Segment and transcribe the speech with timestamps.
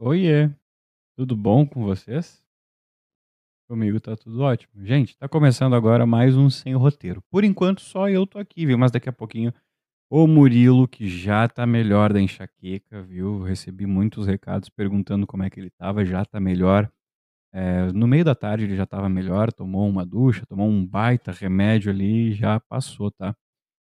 [0.00, 0.48] Oiê,
[1.16, 2.40] tudo bom com vocês?
[3.68, 4.86] Comigo tá tudo ótimo.
[4.86, 7.20] Gente, tá começando agora mais um Sem Roteiro.
[7.28, 8.78] Por enquanto só eu tô aqui, viu?
[8.78, 9.52] Mas daqui a pouquinho
[10.08, 13.42] o Murilo, que já tá melhor da enxaqueca, viu?
[13.42, 16.88] Recebi muitos recados perguntando como é que ele tava, já tá melhor.
[17.52, 21.32] É, no meio da tarde ele já tava melhor, tomou uma ducha, tomou um baita
[21.32, 23.34] remédio ali e já passou, tá?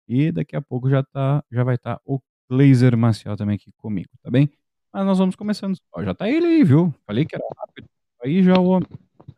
[0.09, 3.71] E daqui a pouco já, tá, já vai estar tá o Glazer Marcial também aqui
[3.73, 4.51] comigo, tá bem?
[4.93, 5.77] Mas nós vamos começando.
[5.93, 6.93] Ó, já tá ele aí, viu?
[7.07, 7.89] Falei que era rápido.
[8.23, 8.89] Aí já o homem.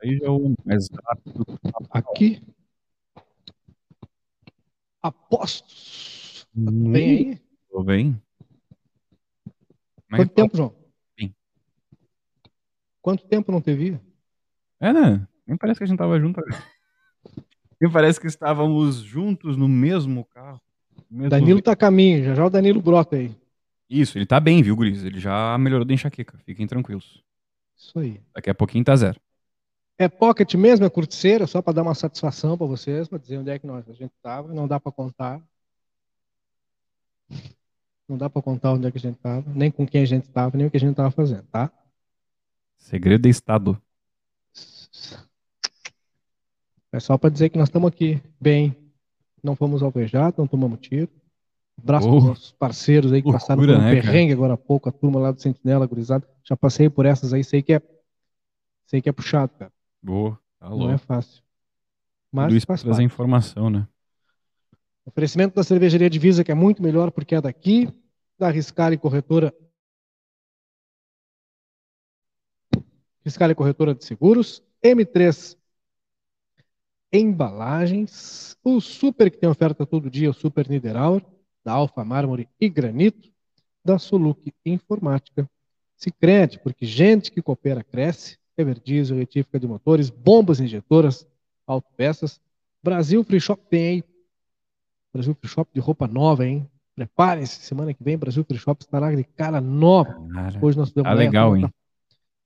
[0.02, 1.44] Aí já o homem mais rápido.
[1.90, 2.42] Aqui.
[5.02, 6.46] Apostos.
[6.54, 7.40] Tá bem aí?
[7.70, 8.20] Tô bem.
[10.08, 10.74] Mas Quanto tempo, João?
[11.18, 11.34] Bem.
[13.02, 14.00] Quanto tempo não teve?
[14.80, 15.26] É, né?
[15.46, 16.62] Nem parece que a gente tava junto agora.
[17.80, 20.60] Nem parece que estávamos juntos no mesmo carro.
[21.10, 23.34] Mesmo Danilo tá a caminho, já já o Danilo brota aí.
[23.92, 25.04] Isso, ele tá bem, viu, Guris?
[25.04, 26.38] Ele já melhorou da enxaqueca.
[26.46, 27.22] Fiquem tranquilos.
[27.76, 28.22] Isso aí.
[28.34, 29.20] Daqui a pouquinho tá zero.
[29.98, 33.50] É pocket mesmo, é curticeira, só para dar uma satisfação para vocês, para dizer onde
[33.50, 34.50] é que nós, a gente tava.
[34.54, 35.42] Não dá para contar.
[38.08, 40.26] Não dá para contar onde é que a gente tava, nem com quem a gente
[40.30, 41.70] tava, nem o que a gente tava fazendo, tá?
[42.78, 43.80] Segredo de Estado.
[46.90, 48.74] É só para dizer que nós estamos aqui bem.
[49.42, 51.10] Não fomos alvejados, não tomamos tiro.
[51.82, 54.34] Abraço oh, para os nossos parceiros aí que loucura, passaram por um né, perrengue cara?
[54.34, 56.26] agora há pouco, a turma lá do Sentinela, gurizada.
[56.44, 57.82] Já passei por essas aí, sei que é,
[58.86, 59.72] sei que é puxado, cara.
[60.00, 61.42] Boa, tá Não é fácil.
[62.30, 63.86] Mas Tudo isso faz trazer informação, né?
[65.04, 67.92] Oferecimento da cervejaria Divisa, que é muito melhor porque é daqui,
[68.38, 69.52] da Riscale Corretora.
[73.24, 75.56] Riscale Corretora de Seguros, M3
[77.12, 81.22] Embalagens, o Super que tem oferta todo dia, o Super Niederauer
[81.64, 83.30] da Alfa Mármore e Granito,
[83.84, 85.48] da Soluc Informática.
[85.96, 91.26] Sicredi, porque gente que coopera cresce, Everdiesel, retífica de motores, bombas injetoras,
[91.66, 92.40] autopeças.
[92.82, 94.04] Brasil Free Shop tem aí.
[95.12, 96.68] Brasil Free Shop de roupa nova, hein?
[96.94, 100.20] Preparem-se, semana que vem Brasil Free Shop estará de cara nova.
[100.32, 101.62] Cara, Hoje nós tivemos tá legal, hein?
[101.62, 101.72] Tá,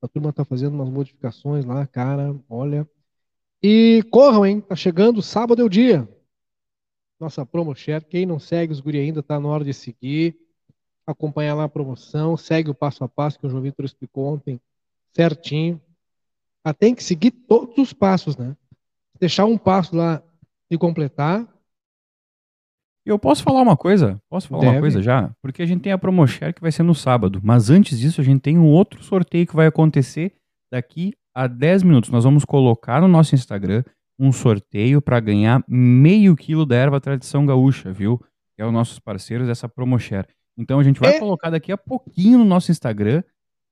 [0.02, 2.86] a turma está fazendo umas modificações lá, cara, olha.
[3.62, 4.60] E corram, hein?
[4.60, 6.06] Tá chegando, sábado é o dia
[7.18, 8.04] nossa promo share.
[8.04, 10.36] Quem não segue os guri ainda, está na hora de seguir,
[11.06, 14.60] acompanhar lá a promoção, segue o passo a passo que o João Vitor explicou ontem
[15.12, 15.80] certinho.
[16.64, 18.56] Ah, tem que seguir todos os passos, né?
[19.20, 20.22] Deixar um passo lá
[20.70, 21.46] de completar.
[23.04, 24.20] Eu posso falar uma coisa?
[24.28, 24.74] Posso falar Deve.
[24.74, 25.32] uma coisa já?
[25.40, 28.20] Porque a gente tem a promo share que vai ser no sábado, mas antes disso
[28.20, 30.34] a gente tem um outro sorteio que vai acontecer
[30.72, 32.10] daqui a 10 minutos.
[32.10, 33.84] Nós vamos colocar no nosso Instagram
[34.18, 38.18] um sorteio para ganhar meio quilo da erva tradição gaúcha, viu?
[38.54, 40.28] Que é os nossos parceiros dessa PromoShare.
[40.56, 41.18] Então a gente vai é.
[41.18, 43.22] colocar daqui a pouquinho no nosso Instagram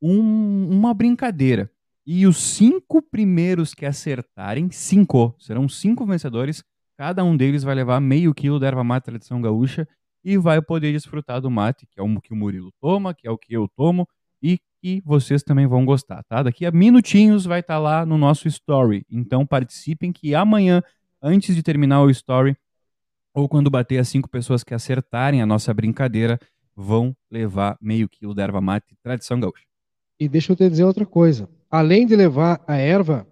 [0.00, 1.70] um, uma brincadeira.
[2.06, 6.62] E os cinco primeiros que acertarem, cinco, serão cinco vencedores,
[6.98, 9.88] cada um deles vai levar meio quilo da erva mate tradição gaúcha
[10.22, 13.30] e vai poder desfrutar do mate, que é o que o Murilo toma, que é
[13.30, 14.06] o que eu tomo,
[14.42, 16.42] e que vocês também vão gostar, tá?
[16.42, 19.06] Daqui a minutinhos vai estar tá lá no nosso story.
[19.10, 20.82] Então participem que amanhã,
[21.22, 22.54] antes de terminar o story,
[23.32, 26.38] ou quando bater as cinco pessoas que acertarem a nossa brincadeira,
[26.76, 29.64] vão levar meio quilo da erva mate tradição gaúcha.
[30.20, 31.48] E deixa eu te dizer outra coisa.
[31.70, 33.26] Além de levar a erva,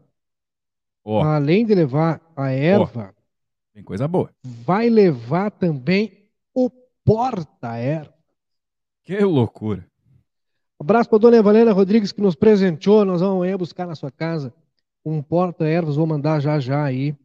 [1.04, 1.19] oh.
[1.19, 3.22] além de levar a erva, oh.
[3.74, 4.30] tem coisa boa.
[4.42, 6.70] Vai levar também o
[7.04, 8.14] porta-erva.
[9.04, 9.91] Que loucura.
[10.82, 13.04] Abraço para a dona Evalena Rodrigues que nos presenteou.
[13.04, 14.53] Nós vamos aí buscar na sua casa
[15.04, 15.94] um porta-ervas.
[15.94, 17.16] Vou mandar já já aí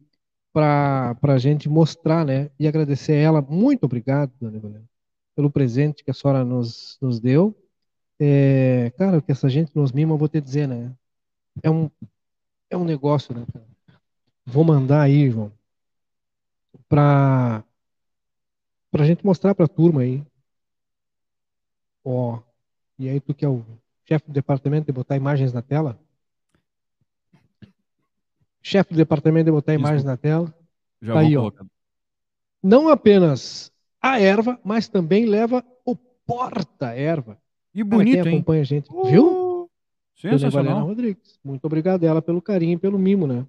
[0.52, 2.52] para a gente mostrar, né?
[2.56, 3.42] E agradecer a ela.
[3.42, 4.88] Muito obrigado, dona Evalena,
[5.34, 7.52] pelo presente que a senhora nos, nos deu.
[8.20, 10.94] É, cara, o que essa gente nos mima, eu vou te dizer, né?
[11.60, 11.90] É um,
[12.70, 13.44] é um negócio, né?
[14.46, 15.50] Vou mandar aí, João,
[16.88, 17.64] para
[18.92, 20.24] a gente mostrar para a turma aí.
[22.04, 22.38] Ó,
[22.98, 23.64] e aí tu que é o
[24.04, 25.98] chefe do departamento de botar imagens na tela?
[28.62, 30.52] Chefe do departamento de botar imagens na tela.
[31.00, 31.50] Já tá aí, ó.
[32.62, 37.38] Não apenas a erva, mas também leva o porta-erva.
[37.74, 38.38] E bonito, Cara, quem hein?
[38.38, 39.70] acompanha a gente, uh, viu?
[40.16, 40.84] Sensacional.
[40.84, 41.38] Rodrigues.
[41.44, 43.46] Muito obrigado ela pelo carinho e pelo mimo, né?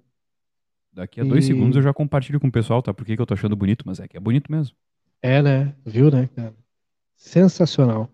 [0.92, 2.92] Daqui a dois segundos eu já compartilho com o pessoal, tá?
[2.92, 4.76] Por que, que eu tô achando bonito, mas é que é bonito mesmo.
[5.22, 5.74] É, né?
[5.84, 6.54] Viu, né, cara?
[7.16, 8.08] Sensacional.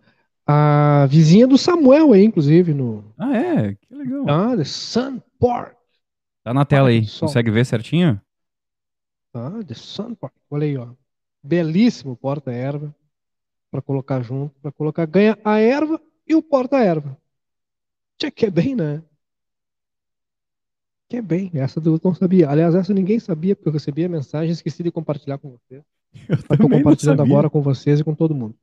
[0.46, 3.04] A vizinha do Samuel aí, inclusive, no.
[3.18, 3.74] Ah, é?
[3.74, 4.24] Que legal.
[4.28, 5.76] Ah, The Sun Park.
[6.44, 7.04] Tá na tela aí.
[7.18, 8.20] Consegue ver certinho?
[9.34, 10.34] Ah, The Sun Park.
[10.48, 10.88] Olha aí, ó.
[11.42, 12.94] Belíssimo porta-erva
[13.70, 17.18] para colocar junto, para colocar ganha a erva e o porta-erva.
[18.16, 19.02] Tchê, que é bem, né?
[21.08, 21.50] Que é bem.
[21.54, 22.48] Essa eu não sabia.
[22.48, 25.82] Aliás, essa ninguém sabia, porque eu recebi a mensagem e esqueci de compartilhar com vocês.
[26.28, 28.54] Eu Estou compartilhando agora com vocês e com todo mundo.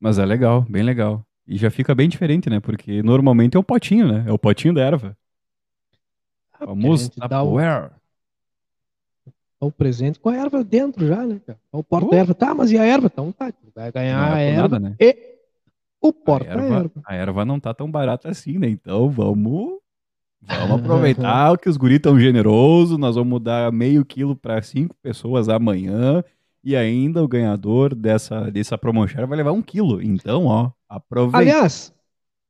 [0.00, 1.24] Mas é legal, bem legal.
[1.46, 2.60] E já fica bem diferente, né?
[2.60, 4.24] Porque normalmente é o potinho, né?
[4.26, 5.16] É o potinho da erva.
[6.52, 7.90] Ah, Famoso Tupperware.
[9.60, 11.58] Dá o presente com a erva dentro já, né, cara?
[11.72, 12.32] O porta-erva.
[12.32, 12.34] Uh.
[12.34, 13.06] Tá, mas e a erva?
[13.06, 14.96] Então tá, vai ganhar a erva nada, né?
[15.00, 15.16] e
[16.00, 16.92] o porta-erva.
[17.04, 18.68] A, a erva não tá tão barata assim, né?
[18.68, 19.78] Então vamos
[20.42, 22.98] Vamos aproveitar que os guris tão generosos.
[22.98, 26.22] Nós vamos dar meio quilo para cinco pessoas amanhã.
[26.62, 30.02] E ainda o ganhador dessa, dessa promoção vai levar um quilo.
[30.02, 31.38] Então, ó, aproveita.
[31.38, 31.94] Aliás,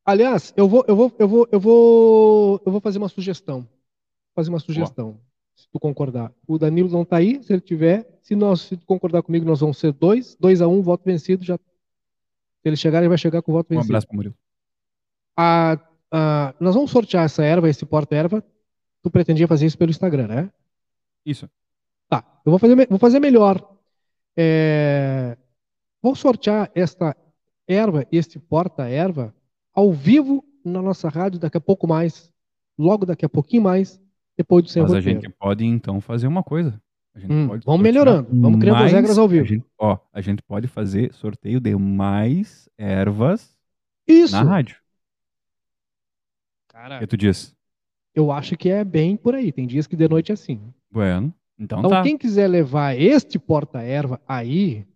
[0.04, 3.66] aliás, eu vou, eu vou, eu vou, eu vou, eu vou fazer uma sugestão.
[4.34, 5.18] Fazer uma sugestão,
[5.56, 6.32] se tu concordar.
[6.46, 8.18] O Danilo não tá aí, se ele tiver.
[8.22, 11.44] Se nós, se tu concordar comigo, nós vamos ser dois, dois a um, voto vencido.
[11.44, 11.62] Já, se
[12.64, 13.86] ele chegar, ele vai chegar com o voto vencido.
[13.86, 14.34] Um abraço pro Murilo.
[15.36, 15.78] A
[16.08, 18.42] Uh, nós vamos sortear essa erva, esse porta-erva.
[19.02, 20.50] Tu pretendia fazer isso pelo Instagram, né?
[21.24, 21.48] Isso.
[22.08, 23.77] Tá, eu vou fazer, vou fazer melhor.
[24.40, 25.36] É,
[26.00, 27.16] vou sortear esta
[27.66, 29.34] erva, este porta-erva,
[29.74, 32.32] ao vivo na nossa rádio daqui a pouco mais.
[32.78, 34.00] Logo daqui a pouquinho mais,
[34.36, 36.80] depois do seu Mas a gente pode então fazer uma coisa.
[37.16, 39.44] Hum, vamos melhorando, vamos criando mais, as regras ao vivo.
[39.44, 43.58] A gente, ó, a gente pode fazer sorteio de mais ervas
[44.06, 44.36] Isso.
[44.36, 44.76] na rádio.
[46.68, 47.56] Cara, o que tu diz?
[48.14, 49.50] Eu acho que é bem por aí.
[49.50, 50.60] Tem dias que de noite é assim.
[50.88, 52.02] Bueno, então, então tá.
[52.02, 54.86] quem quiser levar este porta-erva aí,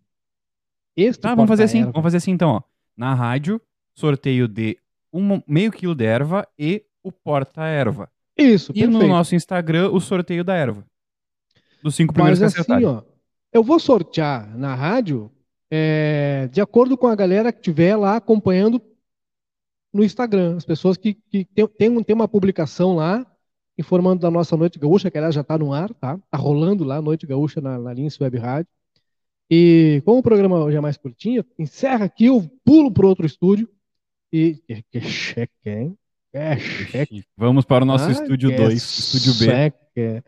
[0.95, 1.83] este Tá, vamos fazer assim.
[1.83, 2.61] Vamos fazer assim então, ó.
[2.95, 3.59] Na rádio,
[3.95, 4.77] sorteio de
[5.11, 8.09] um meio quilo de erva e o porta-erva.
[8.37, 8.91] Isso, E perfeito.
[8.99, 10.85] no nosso Instagram, o sorteio da erva.
[11.83, 13.03] Dos cinco primeiros Mas assim, ó,
[13.51, 15.29] eu vou sortear na rádio
[15.69, 18.81] é, de acordo com a galera que estiver lá acompanhando
[19.93, 20.57] no Instagram.
[20.57, 23.25] As pessoas que, que tem, tem, tem uma publicação lá
[23.77, 26.15] informando da nossa Noite Gaúcha, que aliás já está no ar, tá?
[26.15, 28.71] Está rolando lá, Noite Gaúcha na, na Lince Web Rádio.
[29.49, 33.69] E como o programa hoje é mais curtinho, encerra aqui, eu pulo para outro estúdio.
[34.31, 34.55] E
[34.91, 35.97] que cheque, hein?
[36.33, 37.23] É cheque.
[37.37, 39.45] Vamos para o nosso ah, estúdio 2, estúdio B.
[39.45, 40.23] Cheque.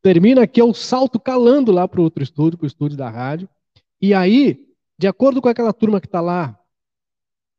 [0.00, 3.48] Termina aqui, eu salto calando lá para o outro estúdio, para o estúdio da rádio.
[4.00, 4.68] E aí,
[4.98, 6.58] de acordo com aquela turma que está lá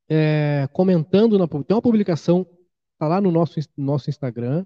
[0.10, 2.46] é, comentando, na, tem uma publicação,
[3.00, 4.66] tá lá no nosso, nosso Instagram.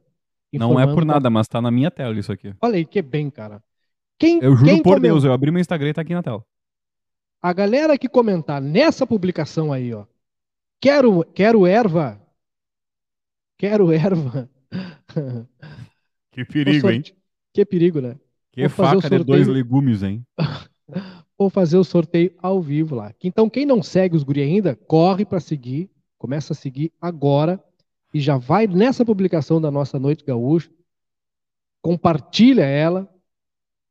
[0.54, 2.54] Não é por nada, mas tá na minha tela isso aqui.
[2.62, 3.62] Olha aí, que bem, cara.
[4.20, 6.44] Quem, eu juro quem por Deus, eu abri meu Instagram e tá aqui na tela.
[7.42, 10.06] A galera que comentar nessa publicação aí, ó.
[10.82, 12.20] Quero, quero erva.
[13.58, 14.50] Quero erva.
[16.32, 17.02] Que perigo, hein?
[17.52, 18.16] Que perigo, né?
[18.52, 20.24] Que Vou faca de dois legumes, hein?
[21.36, 23.12] ou fazer o sorteio ao vivo lá.
[23.24, 27.64] Então, quem não segue os guri ainda, corre para seguir, começa a seguir agora
[28.14, 30.70] e já vai nessa publicação da nossa Noite Gaúcha,
[31.82, 33.10] compartilha ela,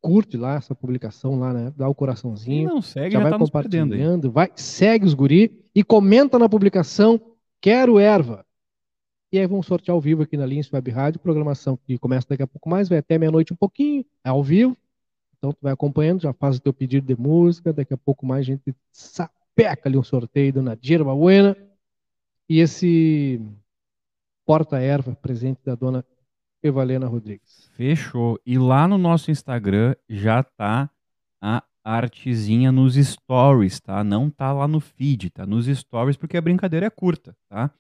[0.00, 1.72] curte lá essa publicação lá, né?
[1.76, 2.68] Dá o coraçãozinho.
[2.68, 7.20] Não segue, já, já vai tá compartilhando, vai, segue os guri e comenta na publicação
[7.60, 8.44] quero erva.
[9.32, 12.42] E aí vamos sortear ao vivo aqui na Lince Web Rádio, programação que começa daqui
[12.42, 14.76] a pouco mais, vai até meia-noite um pouquinho, é ao vivo.
[15.36, 18.40] Então tu vai acompanhando, já faz o teu pedido de música, daqui a pouco mais
[18.40, 21.56] a gente sapeca ali um sorteio da Nadir Buena.
[22.48, 23.40] E esse
[24.46, 26.04] porta-erva presente da dona
[26.62, 27.68] Evalena Rodrigues.
[27.74, 28.40] Fechou.
[28.46, 30.88] E lá no nosso Instagram já tá
[31.42, 34.02] a artezinha nos stories, tá?
[34.02, 37.70] Não tá lá no feed, tá nos stories porque a brincadeira é curta, tá?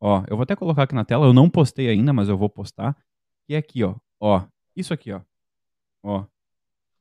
[0.00, 2.50] Ó, eu vou até colocar aqui na tela, eu não postei ainda, mas eu vou
[2.50, 2.96] postar.
[3.48, 4.42] E aqui, ó, ó,
[4.76, 5.20] isso aqui, ó.
[6.02, 6.24] Ó,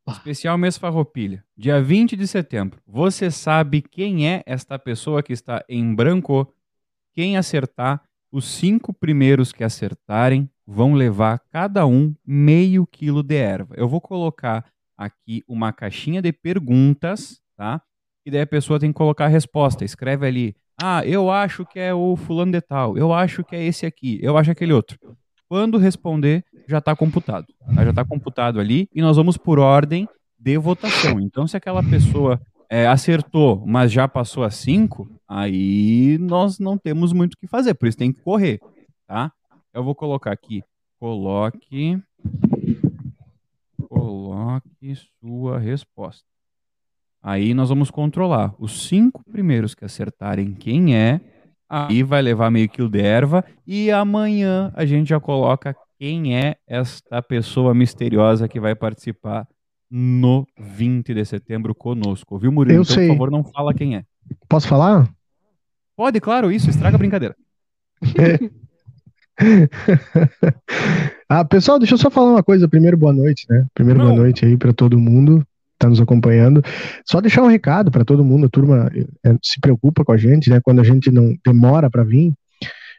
[0.08, 2.82] Especial Mês Farroupilha, dia 20 de setembro.
[2.86, 6.54] Você sabe quem é esta pessoa que está em branco?
[7.14, 8.02] Quem acertar,
[8.34, 13.76] os cinco primeiros que acertarem vão levar cada um meio quilo de erva.
[13.78, 14.66] Eu vou colocar
[14.98, 17.80] aqui uma caixinha de perguntas, tá?
[18.26, 19.86] E daí a pessoa tem que colocar a resposta.
[19.86, 23.64] Escreve ali, ah, eu acho que é o fulano de tal, eu acho que é
[23.64, 24.98] esse aqui, eu acho aquele outro.
[25.48, 27.46] Quando responder, já está computado.
[27.76, 27.84] Tá?
[27.84, 30.10] Já está computado ali e nós vamos por ordem
[30.40, 31.20] de votação.
[31.20, 32.42] Então, se aquela pessoa
[32.74, 37.76] é, acertou, mas já passou a cinco, aí nós não temos muito o que fazer,
[37.76, 38.60] por isso tem que correr,
[39.06, 39.32] tá?
[39.72, 40.64] Eu vou colocar aqui,
[41.00, 42.02] coloque,
[43.88, 46.26] coloque sua resposta.
[47.22, 51.22] Aí nós vamos controlar os cinco primeiros que acertarem quem é,
[51.70, 53.44] Aí vai levar meio quilo de erva.
[53.66, 59.48] E amanhã a gente já coloca quem é esta pessoa misteriosa que vai participar
[59.96, 62.40] no 20 de setembro conosco.
[62.40, 62.80] Viu, Murilo?
[62.80, 63.08] Eu então, sei.
[63.10, 64.04] por favor, não fala quem é.
[64.50, 65.08] Posso falar?
[65.96, 67.36] Pode, claro, isso, estraga a brincadeira.
[68.02, 68.40] É.
[71.30, 72.68] ah, pessoal, deixa eu só falar uma coisa.
[72.68, 73.68] Primeiro, boa noite, né?
[73.76, 74.08] Primeiro, Não.
[74.08, 76.64] boa noite aí para todo mundo que tá nos acompanhando.
[77.06, 78.48] Só deixar um recado para todo mundo.
[78.48, 78.92] A turma
[79.24, 80.60] é, se preocupa com a gente, né?
[80.60, 82.34] Quando a gente não demora para vir.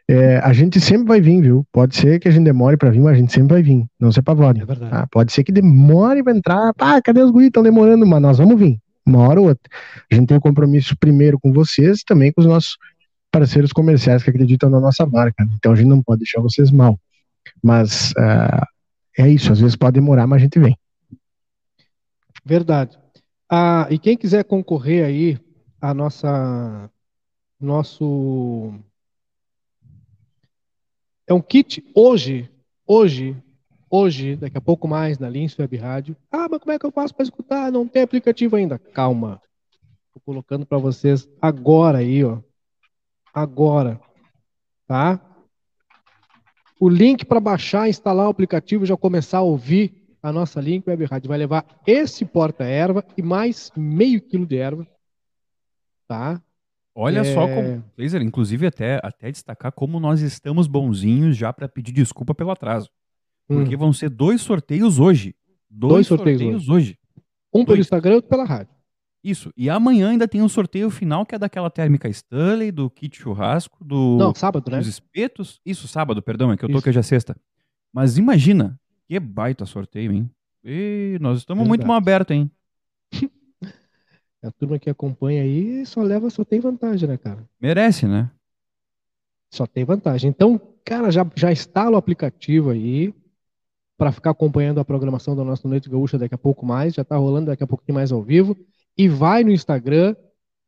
[0.09, 1.67] É, a gente sempre vai vir, viu?
[1.73, 3.87] Pode ser que a gente demore para vir, mas a gente sempre vai vir.
[3.99, 4.61] Não se apavore.
[4.61, 4.95] É verdade.
[4.95, 6.75] Ah, pode ser que demore para entrar.
[6.75, 7.47] Pá, cadê os guris?
[7.47, 8.79] Estão demorando, mas nós vamos vir.
[9.07, 9.71] Uma hora ou outra.
[10.11, 12.77] A gente tem um compromisso primeiro com vocês e também com os nossos
[13.31, 15.47] parceiros comerciais que acreditam na nossa marca.
[15.57, 16.99] Então a gente não pode deixar vocês mal.
[17.63, 18.65] Mas uh,
[19.19, 20.77] é isso, às vezes pode demorar, mas a gente vem.
[22.45, 22.99] Verdade.
[23.51, 25.39] Ah, e quem quiser concorrer aí
[25.81, 26.91] a nossa
[27.61, 28.75] nosso
[31.27, 32.51] é um kit hoje,
[32.87, 33.37] hoje,
[33.91, 36.17] hoje, daqui a pouco mais na Lins Web Rádio.
[36.31, 37.73] Ah, mas como é que eu faço para escutar?
[37.73, 38.79] Não tem aplicativo ainda.
[38.79, 39.41] Calma.
[40.09, 42.39] Estou colocando para vocês agora aí, ó
[43.35, 44.01] agora,
[44.87, 45.21] tá?
[46.79, 50.89] O link para baixar, instalar o aplicativo e já começar a ouvir a nossa Link
[50.89, 54.87] Web Rádio vai levar esse porta-erva e mais meio quilo de erva,
[56.09, 56.41] tá?
[56.95, 57.25] Olha é...
[57.25, 62.35] só como, Laser, inclusive até, até destacar como nós estamos bonzinhos já para pedir desculpa
[62.35, 62.89] pelo atraso.
[63.47, 63.79] Porque hum.
[63.79, 65.35] vão ser dois sorteios hoje.
[65.69, 66.73] Dois, dois sorteios, sorteios hoje.
[66.73, 66.99] hoje.
[67.53, 67.67] Um dois.
[67.67, 68.75] pelo Instagram e outro pela rádio.
[69.25, 69.51] Isso.
[69.57, 73.83] E amanhã ainda tem um sorteio final que é daquela térmica Stanley, do kit churrasco,
[73.83, 74.19] do.
[74.19, 74.79] Não, sábado, né?
[74.79, 75.61] Dos espetos.
[75.65, 77.35] Isso, sábado, perdão, é que eu tô aqui já é sexta.
[77.91, 80.31] Mas imagina, que baita sorteio, hein?
[80.63, 82.51] E nós estamos muito mal abertos, hein?
[84.45, 87.49] A turma que acompanha aí só leva, só tem vantagem, né, cara?
[87.59, 88.31] Merece, né?
[89.51, 90.29] Só tem vantagem.
[90.29, 93.15] Então, cara, já, já instala o aplicativo aí
[93.97, 96.93] para ficar acompanhando a programação da nossa Noite Gaúcha daqui a pouco mais.
[96.95, 98.55] Já tá rolando daqui a pouquinho mais ao vivo
[98.99, 100.15] e vai no Instagram,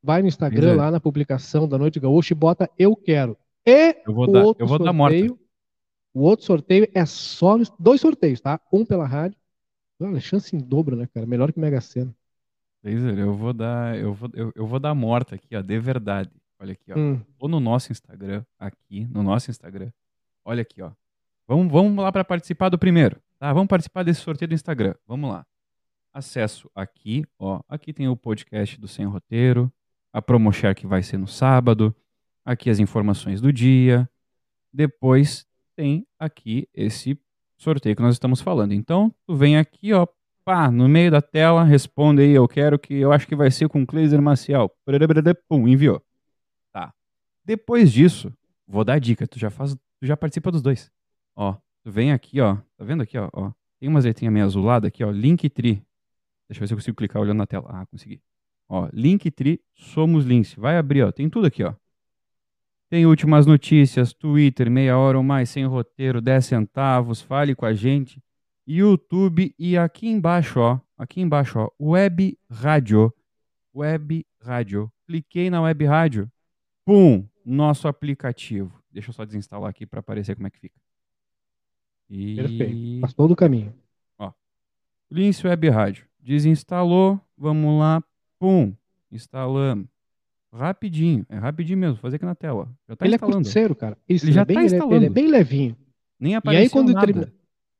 [0.03, 3.37] vai no Instagram lá na publicação da Noite Gaúcha e bota eu quero.
[3.67, 5.35] E eu vou, dar, eu vou sorteio, dar morte.
[6.15, 8.59] O outro sorteio é só dois sorteios, tá?
[8.73, 9.37] Um pela rádio.
[10.01, 11.27] Olha, chance em dobro, né, cara?
[11.27, 12.15] Melhor que Mega Sena.
[12.87, 16.31] Laser, eu vou dar, eu vou, eu, eu vou dar morta aqui, ó, de verdade.
[16.59, 16.99] Olha aqui, ó.
[16.99, 17.21] Hum.
[17.39, 19.91] Ou no nosso Instagram, aqui, no nosso Instagram.
[20.45, 20.93] Olha aqui, ó.
[21.47, 23.21] Vamos, vamos lá para participar do primeiro.
[23.39, 24.95] Tá, vamos participar desse sorteio do Instagram.
[25.07, 25.45] Vamos lá
[26.17, 27.61] acesso aqui, ó.
[27.69, 29.71] Aqui tem o podcast do Sem Roteiro,
[30.13, 31.95] a Promoshare que vai ser no sábado,
[32.45, 34.09] aqui as informações do dia.
[34.73, 37.19] Depois tem aqui esse
[37.59, 38.73] sorteio que nós estamos falando.
[38.73, 40.07] Então, tu vem aqui, ó,
[40.47, 43.69] pá, no meio da tela, responde aí, eu quero que eu acho que vai ser
[43.69, 44.71] com Cleiser Maciel.
[45.49, 46.01] Pum, enviou.
[46.73, 46.95] Tá.
[47.45, 48.33] Depois disso,
[48.65, 50.89] vou dar dica, tu já faz, tu já participa dos dois.
[51.35, 53.51] Ó, tu vem aqui, ó, tá vendo aqui, ó, ó.
[53.81, 55.85] Tem umas letrinhas meio azuladas aqui, ó, Linktree.
[56.49, 57.67] Deixa eu ver se eu consigo clicar olhando na tela.
[57.69, 58.23] Ah, consegui.
[58.69, 60.59] Ó, Linktree Somos Lince.
[60.59, 61.11] Vai abrir, ó.
[61.11, 61.75] Tem tudo aqui, ó.
[62.89, 67.75] Tem últimas notícias, Twitter, meia hora ou mais, sem roteiro, 10 centavos, fale com a
[67.75, 68.23] gente.
[68.67, 70.81] YouTube e aqui embaixo, ó.
[70.99, 71.71] Aqui embaixo, ó.
[71.81, 73.13] Web Rádio.
[73.75, 74.91] Web Rádio.
[75.07, 76.31] Cliquei na Web Rádio.
[76.85, 77.27] Pum!
[77.45, 78.83] Nosso aplicativo.
[78.91, 80.81] Deixa eu só desinstalar aqui para aparecer como é que fica.
[82.09, 82.37] E...
[82.37, 83.01] Perfeito.
[83.03, 83.75] Passou do caminho.
[84.19, 84.33] Ó.
[85.11, 86.07] Lince Web Rádio.
[86.19, 88.03] Desinstalou, vamos lá,
[88.37, 88.75] pum,
[89.13, 89.87] instalamos.
[90.53, 92.69] Rapidinho, é rapidinho mesmo, fazer aqui na tela.
[92.89, 93.37] Já tá ele é instalando.
[93.37, 93.97] é curticeiro, cara.
[94.09, 94.97] Isso, ele, ele já é bem, tá instalando.
[94.97, 95.77] Ele é, bem levinho.
[96.19, 97.07] Nem apareceu e aí, quando nada.
[97.07, 97.33] Termina...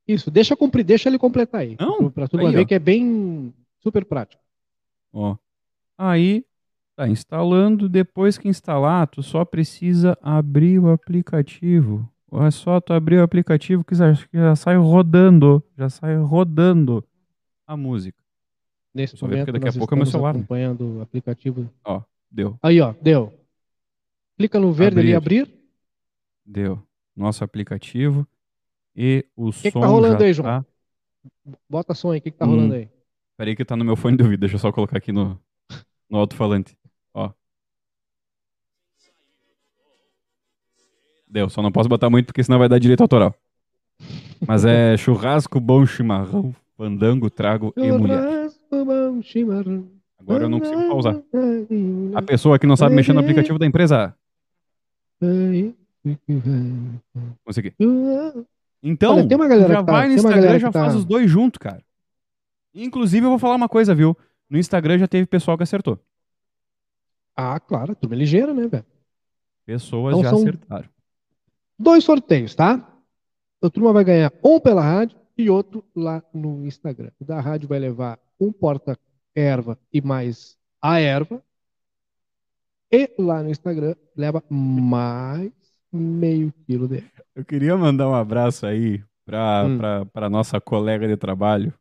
[0.07, 1.75] Isso, deixa, cumprir, deixa ele completar aí.
[1.79, 4.41] Não, pra tudo ver que é bem super prático.
[5.11, 5.35] Ó,
[5.97, 6.45] aí
[6.95, 12.09] tá instalando, depois que instalar, tu só precisa abrir o aplicativo.
[12.31, 17.03] É só tu abrir o aplicativo que já, já sai rodando, já sai rodando
[17.65, 18.21] a música.
[18.93, 20.31] Nesse Só momento, daqui a pouco é meu celular.
[20.31, 21.69] acompanhando o aplicativo.
[21.85, 22.57] Ó, deu.
[22.63, 23.33] Aí, ó, deu.
[24.37, 25.07] Clica no verde abrir.
[25.07, 25.53] ali, abrir.
[26.45, 26.81] Deu.
[27.15, 28.27] Nosso aplicativo.
[28.97, 29.67] E o que som.
[29.67, 30.47] O que tá rolando aí, João?
[30.47, 30.65] Tá...
[31.69, 32.49] Bota som aí, o que, que tá hum.
[32.49, 32.89] rolando aí?
[33.37, 35.39] Peraí que tá no meu fone de ouvido, deixa eu só colocar aqui no,
[36.09, 36.75] no alto-falante.
[37.13, 37.29] Ó.
[41.27, 43.35] Deu, só não posso botar muito porque senão vai dar direito autoral.
[44.47, 48.49] Mas é churrasco, bom chimarrão, fandango, trago e mulher.
[50.17, 51.21] Agora eu não consigo pausar.
[52.15, 54.15] A pessoa que não sabe mexer no aplicativo da empresa.
[57.45, 57.73] Consegui.
[58.81, 60.81] Então, Olha, tem uma galera já tá, vai no Instagram e já tá...
[60.81, 61.83] faz os dois juntos, cara.
[62.73, 64.15] Inclusive, eu vou falar uma coisa, viu?
[64.49, 65.99] No Instagram já teve pessoal que acertou.
[67.35, 68.85] Ah, claro, turma é ligeira, né, velho?
[69.65, 70.89] Pessoas então, já acertaram.
[71.77, 72.87] Dois sorteios, tá?
[73.61, 77.11] A turma vai ganhar um pela rádio e outro lá no Instagram.
[77.19, 81.43] O da rádio vai levar um porta-erva e mais a erva.
[82.91, 85.51] E lá no Instagram leva mais
[85.91, 87.07] meio quilo dele.
[87.35, 90.05] Eu queria mandar um abraço aí para hum.
[90.11, 91.73] Pra, nossa colega de trabalho,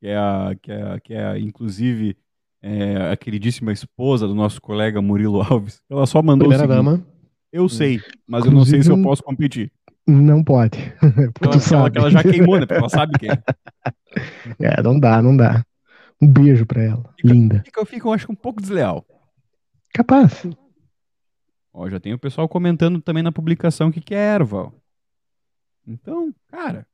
[0.00, 2.16] que é, a, que é, que é inclusive
[2.62, 5.80] é, a queridíssima esposa do nosso colega Murilo Alves.
[5.88, 7.06] Ela só mandou Primeira o seguinte, dama.
[7.52, 9.72] Eu sei, mas inclusive, eu não sei se eu posso competir.
[10.06, 10.78] Não pode.
[11.40, 12.64] Ela, ela, ela, já queimou, né?
[12.64, 13.38] Porque ela sabe quem é.
[14.58, 15.62] É, não dá, não dá.
[16.20, 17.04] Um beijo pra ela.
[17.20, 17.62] Fica, Linda.
[17.64, 19.04] Fica, fica, eu acho, um pouco desleal.
[19.92, 20.46] Capaz.
[21.72, 24.72] Ó, já tem o pessoal comentando também na publicação que quer erva.
[25.86, 26.86] Então, cara.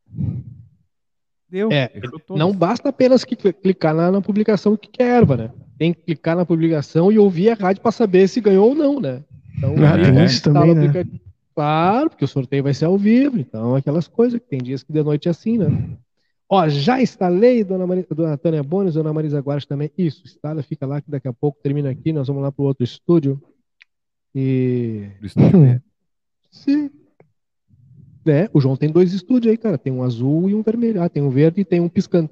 [1.48, 1.70] Deu.
[1.70, 1.90] É,
[2.30, 5.50] não basta apenas clicar na, na publicação que quer erva, né?
[5.78, 9.00] Tem que clicar na publicação e ouvir a rádio para saber se ganhou ou não,
[9.00, 9.22] né?
[9.56, 11.04] Então, ah, tem isso também, né?
[11.54, 14.92] Claro, porque o sorteio vai ser ao vivo, então aquelas coisas que tem dias que
[14.92, 15.96] de noite é assim, né?
[16.48, 19.90] Ó, já instalei, dona, Maria, dona Tânia Bones, dona Marisa Guardas também.
[19.96, 22.66] Isso, instala, fica lá que daqui a pouco termina aqui, nós vamos lá para o
[22.66, 23.40] outro estúdio.
[24.34, 25.10] E.
[25.22, 25.82] estúdio
[26.50, 26.90] Sim.
[28.26, 29.76] É, o João tem dois estúdios aí, cara.
[29.76, 31.02] Tem um azul e um vermelho.
[31.02, 32.30] Ah, tem um verde e tem um piscando.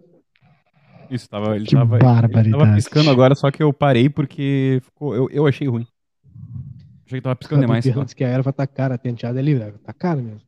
[1.11, 5.15] Isso, tava, ele, que tava, ele tava piscando agora, só que eu parei porque ficou,
[5.15, 5.87] eu, eu achei ruim.
[7.05, 7.87] Achei que tava piscando demais.
[7.87, 9.73] Antes que a erva tá cara, a tenteada é livre.
[9.85, 10.41] Tá cara mesmo.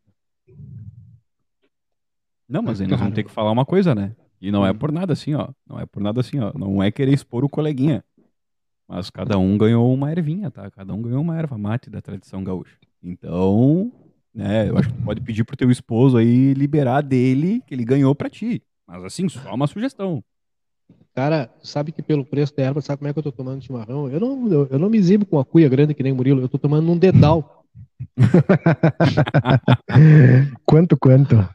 [2.48, 4.16] Não, mas aí nós vamos ter que falar uma coisa, né?
[4.40, 5.48] E não é por nada assim, ó.
[5.68, 6.52] Não é por nada assim, ó.
[6.54, 8.02] Não é querer expor o coleguinha.
[8.88, 10.70] Mas cada um ganhou uma ervinha, tá?
[10.70, 12.76] Cada um ganhou uma erva mate da tradição gaúcha.
[13.02, 13.90] Então,
[14.34, 17.84] né, eu acho que tu pode pedir pro teu esposo aí liberar dele que ele
[17.84, 18.62] ganhou pra ti.
[18.86, 20.22] Mas assim, só uma sugestão.
[21.14, 24.10] Cara, sabe que pelo preço da erva, sabe como é que eu tô tomando chimarrão?
[24.10, 26.40] Eu não, eu, eu não me exibo com uma cuia grande que nem o Murilo,
[26.40, 27.64] eu tô tomando um dedal.
[30.66, 31.48] quanto, quanto?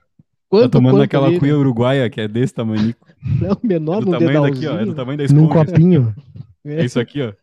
[0.50, 2.96] Quanto, tá tomando quanto aquela ali, cuia uruguaia que é desse tamanho.
[3.44, 4.80] É o menor é do tamanho daqui, ó.
[4.80, 5.44] É do tamanho da esponja.
[5.44, 6.16] Num copinho.
[6.66, 7.34] É isso aqui, ó.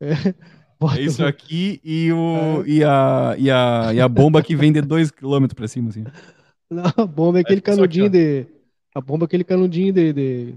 [0.00, 0.12] É,
[0.96, 2.68] é isso aqui e, o, é.
[2.68, 6.04] e, a, e, a, e a bomba que vem de 2km pra cima, assim.
[6.70, 8.46] Não, a bomba é aquele canudinho aqui, de.
[8.94, 10.54] A bomba é aquele canudinho de, de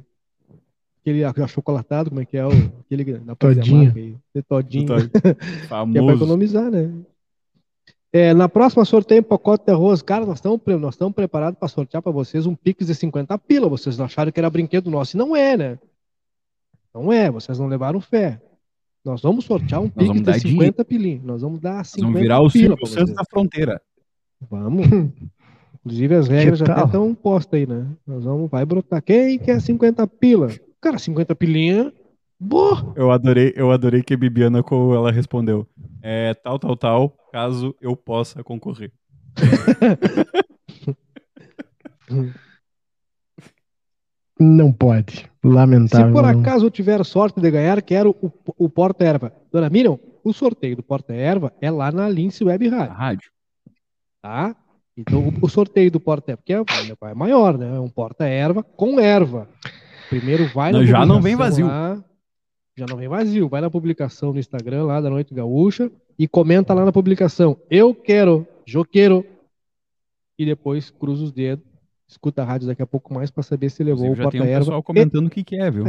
[1.02, 2.46] aquele achocolatado, como é que é?
[2.46, 3.94] O, aquele da todinho.
[3.96, 4.88] Aí, todinho.
[5.68, 5.92] Famoso.
[5.94, 6.92] que é pra economizar, né?
[8.12, 10.02] É, na próxima sorteio pacote de arroz.
[10.02, 13.68] Cara, nós estamos nós preparados para sortear para vocês um Pix de 50 pila.
[13.68, 15.16] Vocês acharam que era brinquedo nosso.
[15.16, 15.80] E não é, né?
[16.96, 18.42] Não é, vocês não levaram fé.
[19.04, 21.26] Nós vamos sortear um Pix de 50 pilinhos.
[21.26, 23.82] Nós vamos dar 50 Vamos virar o Silvio Santos da fronteira.
[24.50, 24.86] Vamos.
[25.86, 27.86] Inclusive as regras já estão postas aí, né?
[28.08, 29.04] Nós vamos, vai brotar.
[29.04, 30.48] Quem quer 50 pila?
[30.80, 31.92] Cara, 50 pilinha.
[32.40, 32.94] Boa!
[32.96, 35.68] Eu adorei, eu adorei que a Bibiana ela respondeu.
[36.02, 38.94] É tal, tal, tal, caso eu possa concorrer.
[44.40, 45.30] Não pode.
[45.44, 46.08] Lamentável.
[46.08, 49.32] Se por acaso eu tiver sorte de ganhar, quero o, o Porta-Erva.
[49.52, 52.96] Dona Miriam, o sorteio do Porta-Erva é lá na Lince Web Rádio.
[52.96, 53.32] Rádio.
[54.22, 54.56] Tá?
[54.98, 57.76] Então, o, o sorteio do Porta-Erva, porque é, é maior, né?
[57.76, 59.48] É um Porta-Erva com erva.
[60.10, 61.68] Primeiro vai na Já não vem vazio.
[61.68, 62.04] Lá,
[62.76, 63.48] já não vem vazio.
[63.48, 67.58] Vai na publicação no Instagram lá da Noite Gaúcha e comenta lá na publicação.
[67.70, 69.26] Eu quero, joqueiro.
[70.38, 71.66] E depois cruza os dedos.
[72.08, 74.38] Escuta a rádio daqui a pouco mais para saber se levou o porta-erva.
[74.38, 75.86] Já tem um pessoal comentando o que, que é, viu?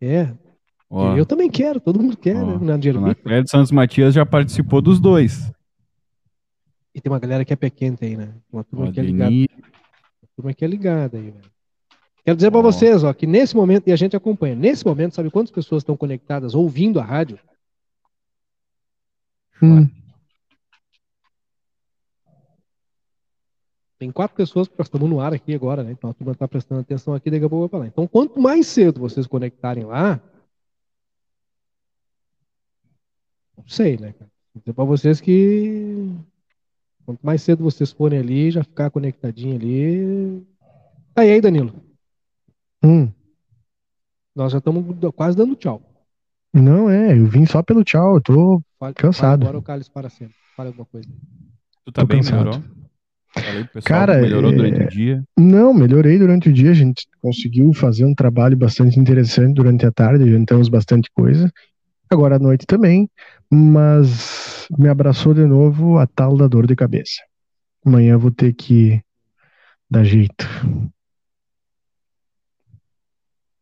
[0.00, 0.34] É.
[0.88, 2.76] Ó, eu também quero, todo mundo quer, ó, né?
[3.00, 5.50] Na Clédio Santos Matias já participou dos dois.
[6.94, 8.34] E tem uma galera que é pequena aí, né?
[8.52, 9.30] Uma turma ó, que é ligada.
[9.30, 11.52] Uma turma que é ligada aí, velho.
[12.24, 15.30] Quero dizer para vocês, ó, que nesse momento, e a gente acompanha, nesse momento, sabe
[15.30, 17.38] quantas pessoas estão conectadas ouvindo a rádio?
[19.62, 19.88] Hum.
[24.02, 25.92] Tem quatro pessoas que estamos no ar aqui agora, né?
[25.92, 27.86] Então a turma está prestando atenção aqui, daqui a pouco vai falar.
[27.86, 30.20] Então, quanto mais cedo vocês conectarem lá,
[33.56, 34.12] não sei, né?
[34.52, 36.10] Vou dizer para vocês que
[37.06, 40.44] quanto mais cedo vocês forem ali, já ficar conectadinho ali.
[41.14, 41.72] Tá aí, aí, Danilo.
[42.82, 43.08] Hum.
[44.34, 44.84] Nós já estamos
[45.14, 45.80] quase dando tchau.
[46.52, 49.44] Não, é, eu vim só pelo tchau, eu tô fale, cansado.
[49.44, 50.34] Agora o Cálice para sempre.
[50.56, 51.08] Fala alguma coisa.
[51.84, 52.46] Tu tá tô bem, cansado.
[52.46, 52.82] melhorou?
[53.34, 54.56] Pessoal Cara, melhorou é...
[54.56, 55.24] durante o dia?
[55.38, 56.70] Não, melhorei durante o dia.
[56.70, 61.50] A gente conseguiu fazer um trabalho bastante interessante durante a tarde, adiantamos bastante coisa.
[62.10, 63.08] Agora à noite também,
[63.50, 67.22] mas me abraçou de novo a tal da dor de cabeça.
[67.84, 69.00] Amanhã vou ter que
[69.90, 70.46] dar jeito.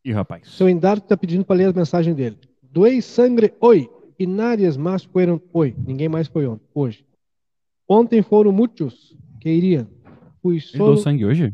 [0.03, 0.49] E rapaz?
[0.49, 2.37] Seu Endarto está pedindo para ler a mensagem dele.
[2.61, 3.89] Doei sangue, oi.
[4.19, 5.73] Inárias más foram, oi.
[5.87, 7.05] Ninguém mais foi ontem, hoje.
[7.87, 9.87] Ontem foram muitos que iriam.
[10.41, 10.83] Fui solo...
[10.83, 11.53] Ele doou sangue hoje?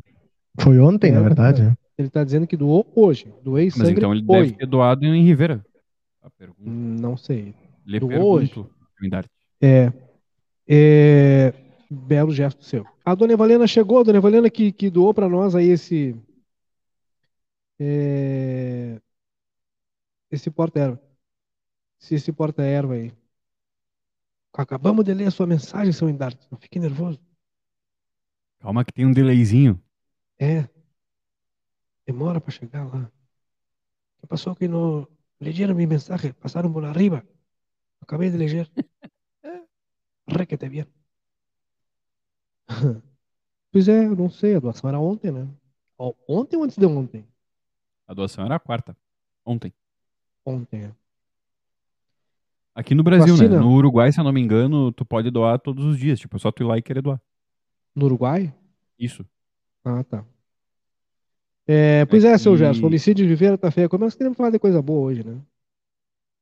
[0.60, 1.64] Foi ontem, é, na verdade.
[1.64, 1.78] Né?
[1.98, 3.34] Ele está dizendo que doou hoje.
[3.44, 5.66] Doei Mas sangue, então ele deve ter doado em Rivera.
[6.60, 7.56] Não sei.
[7.86, 8.54] Lhe doou hoje.
[9.62, 9.92] É.
[10.68, 11.54] É,
[11.90, 12.86] belo gesto seu.
[13.06, 16.16] A dona Evalena chegou, a dona Evalena que, que doou para nós aí esse.
[17.80, 19.00] É,
[20.30, 21.02] esse porta-erva.
[22.12, 23.14] Esse porta-erva aí.
[24.54, 26.48] Acabamos de ler a sua mensagem, seu Indarte.
[26.52, 27.20] Não fique nervoso.
[28.60, 29.82] Calma que tem um delayzinho.
[30.40, 30.68] É.
[32.06, 33.12] Demora para chegar lá.
[34.18, 35.08] O que passou que no
[35.40, 36.34] leyeron mi mensaje?
[36.34, 37.24] Passaram por arriba.
[38.02, 38.70] Acabei de ler.
[40.28, 40.88] Requete bien.
[43.72, 44.56] pois é, eu não sei.
[44.56, 45.48] A doação era ontem, né?
[46.28, 47.26] Ontem ou antes de ontem?
[48.08, 48.96] A doação era a quarta.
[49.46, 49.74] Ontem.
[50.46, 50.92] Ontem, é.
[52.76, 53.44] Aqui no Brasil, né?
[53.44, 53.56] Vacina.
[53.58, 53.62] né?
[53.62, 56.20] No Uruguai, se eu não me engano, tu pode doar todos os dias.
[56.20, 57.20] Tipo, é só tu ir lá e querer doar.
[57.98, 58.54] No Uruguai?
[59.00, 59.26] Isso.
[59.84, 60.24] Ah, tá.
[61.66, 62.38] É, pois é, é que...
[62.38, 63.90] seu Gerson, homicídio de Viveira tá feio.
[63.90, 65.42] Como é que queremos falar de coisa boa hoje, né?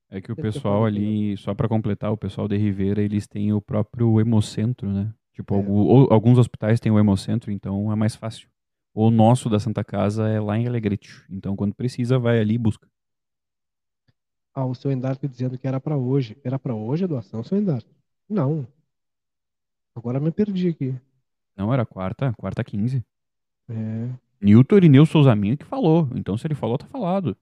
[0.09, 3.61] É que o pessoal ali, só para completar, o pessoal de Ribeira, eles têm o
[3.61, 5.13] próprio hemocentro, né?
[5.31, 5.57] Tipo, é.
[5.57, 8.49] algum, alguns hospitais têm o hemocentro, então é mais fácil.
[8.93, 11.25] O nosso da Santa Casa é lá em Alegrete.
[11.29, 12.85] Então, quando precisa, vai ali e busca.
[14.53, 16.37] Ah, o seu Endarto dizendo que era para hoje.
[16.43, 17.89] Era para hoje a doação, seu Endarto?
[18.27, 18.67] Não.
[19.95, 20.93] Agora me perdi aqui.
[21.55, 23.03] Não, era quarta, quarta 15.
[23.69, 24.09] É.
[24.41, 26.09] Newton Irineu Souza Minho que falou.
[26.15, 27.35] Então, se ele falou, tá falado.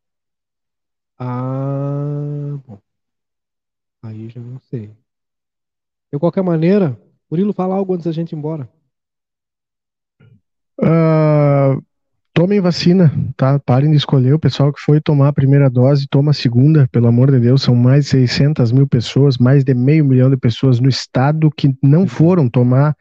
[1.17, 2.80] Ah, bom.
[4.02, 4.91] Aí já não sei.
[6.12, 6.99] De qualquer maneira,
[7.30, 8.69] Murilo, fala algo antes da gente ir embora.
[10.80, 11.82] Uh,
[12.34, 13.60] tomem vacina, tá?
[13.60, 14.34] Parem de escolher.
[14.34, 17.63] O pessoal que foi tomar a primeira dose, toma a segunda, pelo amor de Deus.
[17.63, 21.76] São mais de 600 mil pessoas, mais de meio milhão de pessoas no estado que
[21.82, 22.95] não foram tomar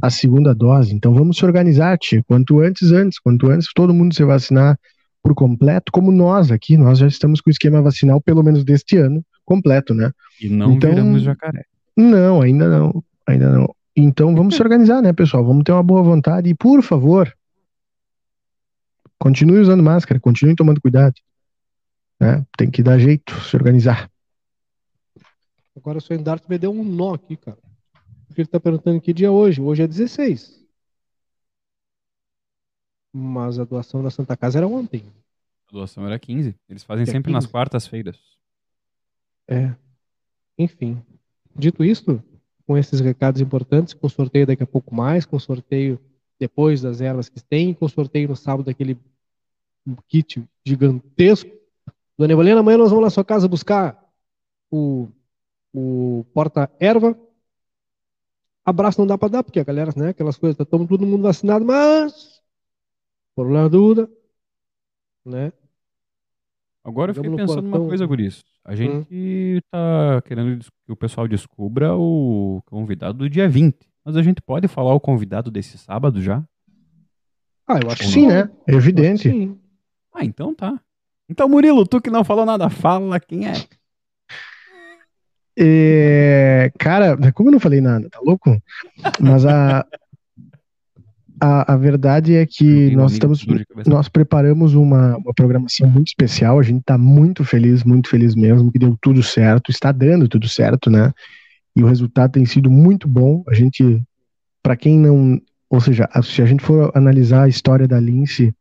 [0.00, 0.94] a segunda dose.
[0.94, 2.22] Então vamos se organizar, tia.
[2.26, 3.18] Quanto antes, antes.
[3.18, 4.78] Quanto antes todo mundo se vacinar
[5.22, 8.98] por completo, como nós aqui, nós já estamos com o esquema vacinal, pelo menos deste
[8.98, 10.12] ano, completo, né?
[10.40, 11.64] E não então, viramos jacaré.
[11.96, 13.02] Não, ainda não.
[13.26, 13.74] Ainda não.
[13.96, 15.44] Então vamos se organizar, né, pessoal?
[15.44, 17.32] Vamos ter uma boa vontade e, por favor,
[19.18, 21.14] continue usando máscara, continue tomando cuidado.
[22.20, 22.44] Né?
[22.58, 24.10] Tem que dar jeito, se organizar.
[25.76, 27.58] Agora o seu Endarto me deu um nó aqui, cara.
[28.34, 29.62] Porque ele está perguntando que dia é hoje.
[29.62, 30.60] Hoje é 16.
[33.12, 35.04] Mas a doação da Santa Casa era ontem.
[35.68, 36.52] A doação era 15.
[36.68, 37.32] Eles fazem sempre 15.
[37.32, 38.18] nas quartas-feiras.
[39.46, 39.72] É.
[40.58, 41.00] Enfim.
[41.54, 42.20] Dito isto,
[42.66, 46.00] com esses recados importantes, com sorteio daqui a pouco mais, com sorteio
[46.36, 48.98] depois das ervas que tem, com sorteio no sábado daquele
[50.08, 51.52] kit gigantesco.
[52.18, 53.96] Dona Evalena, amanhã nós vamos na sua casa buscar
[54.72, 55.06] o,
[55.72, 57.16] o porta-erva.
[58.64, 61.64] Abraço não dá para dar, porque a galera, né, aquelas coisas, tá todo mundo vacinado,
[61.64, 62.40] mas
[63.34, 64.08] por la dúvida,
[65.24, 65.52] né?
[66.84, 68.44] Agora eu fiquei pensando numa coisa, Guris.
[68.64, 68.76] A hum.
[68.76, 69.60] gente hum.
[69.70, 73.76] tá querendo que o pessoal descubra o convidado do dia 20.
[74.04, 76.44] Mas a gente pode falar o convidado desse sábado já?
[77.66, 78.50] Ah, eu acho que sim, né?
[78.66, 79.30] É evidente.
[79.30, 79.58] Sim.
[80.12, 80.78] Ah, então tá.
[81.26, 83.54] Então, Murilo, tu que não falou nada, fala quem é.
[85.56, 88.60] É, cara, como eu não falei nada, tá louco?
[89.20, 89.86] Mas a,
[91.40, 93.46] a, a verdade é que nós estamos,
[93.86, 96.58] nós preparamos uma, uma programação muito especial.
[96.58, 100.48] A gente está muito feliz, muito feliz mesmo, que deu tudo certo, está dando tudo
[100.48, 101.12] certo, né?
[101.76, 103.44] E o resultado tem sido muito bom.
[103.48, 104.02] A gente,
[104.62, 108.54] para quem não, ou seja, se a gente for analisar a história da Lince,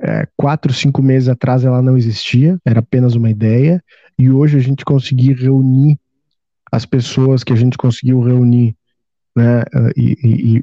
[0.00, 3.82] é, quatro, cinco meses atrás ela não existia, era apenas uma ideia,
[4.18, 5.98] e hoje a gente conseguir reunir
[6.70, 8.74] as pessoas que a gente conseguiu reunir
[9.36, 9.62] né,
[9.96, 10.16] e,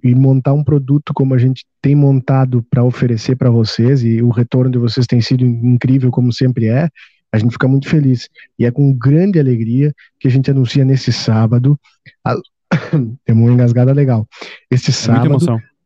[0.03, 4.21] e, e, montar um produto como a gente tem montado para oferecer para vocês e
[4.21, 6.89] o retorno de vocês tem sido incrível como sempre é,
[7.31, 8.29] a gente fica muito feliz.
[8.57, 11.79] E é com grande alegria que a gente anuncia nesse sábado,
[12.25, 12.35] a...
[13.25, 14.27] tem uma engasgada legal,
[14.69, 15.37] esse é sábado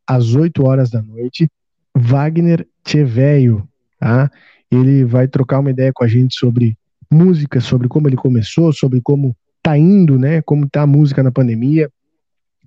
[0.07, 1.47] às 8 horas da noite,
[1.95, 3.67] Wagner Tcheveio,
[3.99, 4.31] tá?
[4.71, 6.77] Ele vai trocar uma ideia com a gente sobre
[7.11, 10.41] música, sobre como ele começou, sobre como tá indo, né?
[10.41, 11.89] Como tá a música na pandemia.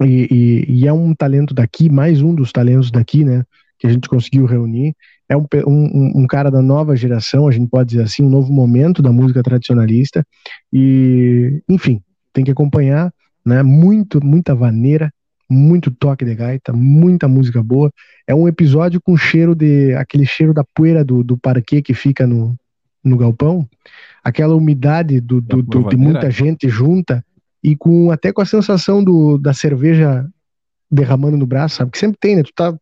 [0.03, 3.45] E, e, e, é um talento daqui, mais um dos talentos daqui, né?
[3.79, 4.95] Que a gente conseguiu reunir.
[5.29, 8.53] É um, um, um, cara da nova geração, a gente pode dizer assim, um novo
[8.53, 10.25] momento da música tradicionalista.
[10.73, 12.03] E, enfim,
[12.33, 13.13] tem que acompanhar,
[13.45, 13.63] né?
[13.63, 15.13] Muito, muita vaneira,
[15.49, 17.91] muito toque de gaita, muita música boa.
[18.27, 19.95] É um episódio com cheiro de.
[19.95, 22.57] aquele cheiro da poeira do, do parquê que fica no,
[23.05, 23.69] no galpão,
[24.23, 27.25] aquela umidade do, do, do de muita gente junta
[27.63, 30.27] e com até com a sensação do, da cerveja
[30.91, 31.91] derramando no braço, sabe?
[31.91, 32.43] Que sempre tem, né?
[32.43, 32.75] Tu tá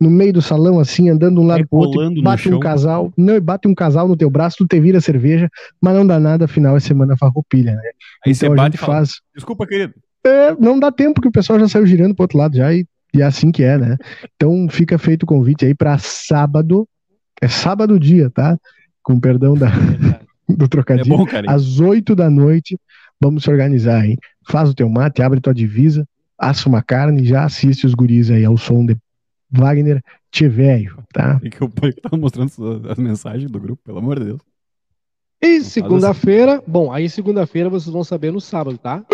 [0.00, 3.36] no meio do salão, assim, andando de um lado pro outro, bate um casal, não,
[3.36, 5.48] e bate um casal no teu braço, tu te vira cerveja,
[5.80, 7.82] mas não dá nada, afinal é semana farroupilha, né?
[8.26, 9.20] Aí então você bate a gente faz...
[9.32, 9.94] Desculpa, querido.
[10.26, 12.84] é, não dá tempo que o pessoal já saiu girando pro outro lado já e,
[13.14, 13.96] e é assim que é, né?
[14.34, 16.88] Então fica feito o convite aí para sábado,
[17.40, 18.58] é sábado dia, tá?
[19.02, 19.68] Com perdão da,
[20.48, 21.14] do trocadilho.
[21.14, 21.50] É bom, cara.
[21.50, 22.78] Às 8 da noite,
[23.20, 24.18] vamos se organizar, hein?
[24.48, 26.06] Faz o teu mate, abre tua divisa,
[26.38, 28.96] assa uma carne e já assiste os guris aí ao som de
[29.50, 31.38] Wagner Tiveio, tá?
[31.42, 32.50] E que o pai tava mostrando
[32.88, 34.40] as mensagens do grupo, pelo amor de Deus.
[35.40, 36.64] E segunda-feira, assim.
[36.66, 39.04] bom, aí segunda-feira vocês vão saber no sábado, tá?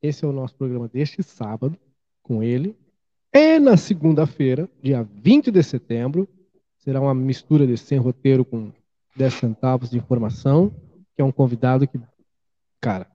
[0.00, 1.76] Esse é o nosso programa deste sábado,
[2.22, 2.76] com ele.
[3.32, 6.28] E na segunda-feira, dia 20 de setembro,
[6.78, 8.72] será uma mistura de sem roteiro com
[9.16, 10.72] 10 centavos de informação,
[11.14, 12.00] que é um convidado que,
[12.80, 13.06] cara.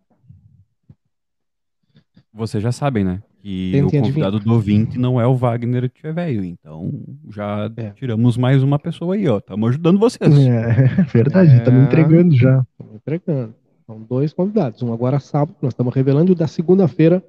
[2.31, 3.23] Vocês já sabem, né?
[3.41, 6.91] Que o convidado do 20 não é o Wagner Tcheveio, então
[7.29, 7.89] já é.
[7.89, 9.39] tiramos mais uma pessoa aí, ó.
[9.39, 10.33] Estamos ajudando vocês.
[10.39, 11.83] É, verdade, estamos é...
[11.83, 12.65] entregando já.
[12.71, 13.55] Estamos entregando.
[13.85, 14.81] São dois convidados.
[14.81, 17.21] Um agora sábado, nós estamos revelando, o da segunda-feira,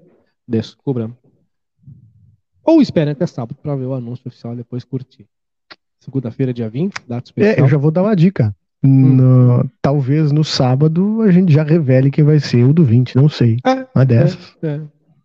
[0.46, 1.10] descubra.
[2.64, 5.26] Ou esperem até sábado para ver o anúncio oficial e depois curtir.
[6.00, 7.54] Segunda-feira, dia 20, data especial.
[7.54, 8.54] É, eu já vou dar uma dica.
[8.82, 9.16] Hum.
[9.16, 13.28] No, talvez no sábado a gente já revele quem vai ser o do 20, não
[13.28, 13.56] sei.
[13.66, 14.54] É, uma dessas.
[14.62, 14.80] É,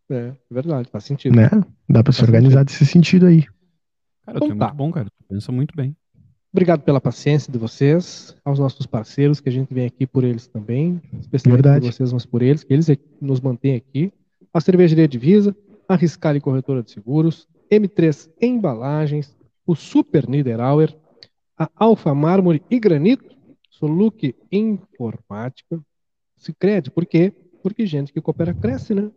[0.09, 1.35] é, é verdade, faz sentido.
[1.35, 1.49] Né?
[1.89, 2.65] Dá pra se organizar sentido.
[2.67, 3.41] desse sentido aí.
[4.25, 4.65] Cara, então, tu é tá.
[4.67, 5.05] muito bom, cara.
[5.05, 5.95] Tu pensa muito bem.
[6.51, 10.47] Obrigado pela paciência de vocês, aos nossos parceiros, que a gente vem aqui por eles
[10.47, 11.85] também, especialmente Verdade.
[11.85, 14.11] por vocês, mas por eles, que eles é nos mantêm aqui.
[14.51, 15.55] A Cervejaria Divisa,
[15.89, 20.95] a Riscale Corretora de Seguros, M3 Embalagens, o Super Niederauer,
[21.57, 23.35] a Alfa Mármore e Granito,
[23.71, 25.81] Soluque Informática,
[26.37, 27.33] Sicredi, por quê?
[27.63, 29.11] Porque gente que coopera cresce, né?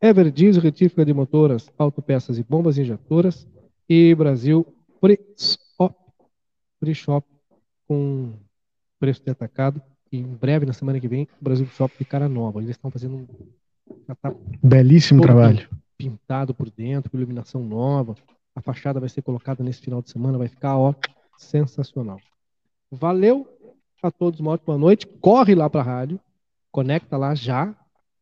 [0.00, 3.46] Everdiesel, retífica de motoras, autopeças e bombas injetoras,
[3.88, 4.66] e Brasil
[5.00, 5.94] Free Shop,
[6.80, 7.26] Free Shop
[7.86, 8.32] com
[8.98, 12.28] preço de atacado, e em breve, na semana que vem, o Brasil Shop de cara
[12.28, 12.60] nova.
[12.60, 13.26] Eles estão fazendo um...
[14.06, 15.68] Tá Belíssimo trabalho.
[15.96, 18.14] Pintado por dentro, com iluminação nova,
[18.54, 20.94] a fachada vai ser colocada nesse final de semana, vai ficar ó,
[21.36, 22.18] sensacional.
[22.90, 23.46] Valeu
[24.02, 25.06] a todos, uma ótima noite.
[25.06, 26.20] Corre lá para a rádio,
[26.70, 27.74] conecta lá já.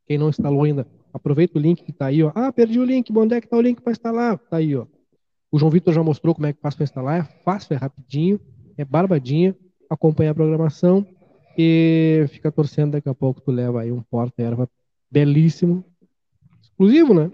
[0.06, 2.22] Quem não instalou ainda, aproveita o link que está aí.
[2.22, 2.32] Ó.
[2.34, 4.34] Ah, perdi o link, onde é que está o link para instalar?
[4.34, 4.74] Está aí.
[4.74, 4.86] Ó.
[5.50, 7.20] O João Vitor já mostrou como é que faz para instalar.
[7.20, 8.40] É fácil, é rapidinho,
[8.76, 9.56] é barbadinha.
[9.88, 11.06] Acompanha a programação
[11.56, 12.92] e fica torcendo.
[12.92, 14.68] Daqui a pouco tu leva aí um porta-erva
[15.10, 15.84] belíssimo.
[16.60, 17.30] Exclusivo, né?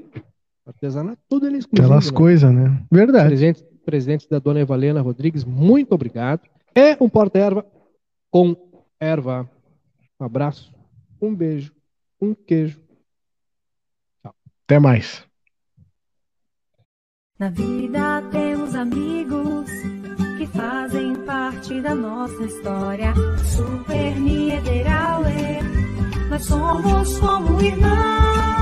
[0.70, 1.86] Artesanato, tudo ele é exclusivo.
[1.86, 2.16] Aquelas né?
[2.16, 2.82] coisas, né?
[2.90, 3.28] Verdade.
[3.28, 6.42] Presente, presente da dona Evalena Rodrigues, muito obrigado.
[6.74, 7.66] É um porta-erva
[8.30, 8.56] com
[8.98, 9.50] erva.
[10.18, 10.72] Um abraço,
[11.20, 11.72] um beijo,
[12.20, 12.80] um queijo.
[14.22, 14.34] Tchau.
[14.64, 15.24] Até mais.
[17.38, 19.70] Na vida temos amigos
[20.36, 23.14] que fazem parte da nossa história.
[23.56, 25.64] Super Niederauer,
[26.28, 28.59] nós somos como irmãos.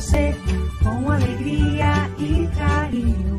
[0.00, 0.34] Você,
[0.82, 3.38] com alegria e carinho,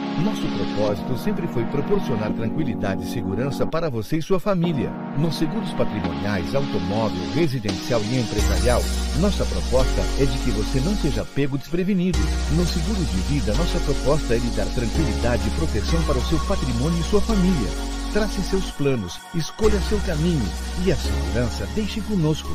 [0.19, 4.91] Nosso propósito sempre foi proporcionar tranquilidade e segurança para você e sua família.
[5.17, 8.81] Nos seguros patrimoniais, automóvel, residencial e empresarial,
[9.19, 12.19] nossa proposta é de que você não seja pego desprevenido.
[12.55, 16.39] No seguro de vida, nossa proposta é lhe dar tranquilidade e proteção para o seu
[16.45, 17.69] patrimônio e sua família.
[18.13, 20.45] Trace seus planos, escolha seu caminho
[20.85, 22.49] e a segurança deixe conosco.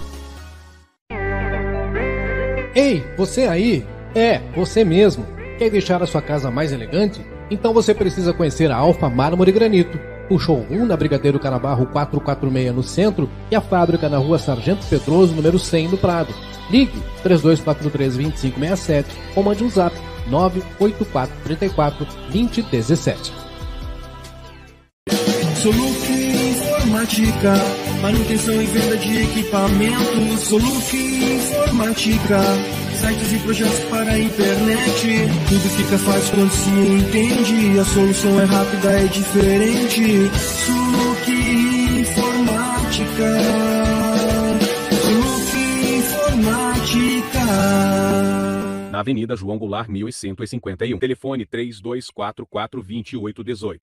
[2.75, 3.85] Ei, você aí!
[4.15, 5.27] É, você mesmo!
[5.59, 7.36] Quer deixar a sua casa mais elegante?
[7.51, 12.83] Então você precisa conhecer a Alfa Mármore Granito, o showroom na Brigadeiro Canabarro 446 no
[12.83, 16.35] centro e a fábrica na rua Sargento Pedroso, número 100 no Prado.
[16.71, 19.05] Ligue 3243-2567
[19.37, 19.95] ou mande um zap
[20.29, 23.33] 98434 2017.
[25.63, 27.55] Soluc Informática,
[28.01, 30.41] manutenção e venda de equipamentos.
[30.41, 32.41] Soluc Informática,
[32.95, 35.29] sites e projetos para a internet.
[35.49, 37.79] Tudo fica fácil quando se entende.
[37.79, 40.31] A solução é rápida, é diferente.
[40.67, 41.31] Soluc
[42.01, 43.31] Informática.
[45.03, 45.57] Soluc
[45.99, 47.41] Informática.
[48.91, 50.99] Na Avenida João Goulart, 1151.
[50.99, 53.81] Telefone 3244 2818.